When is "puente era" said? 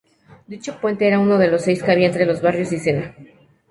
0.81-1.19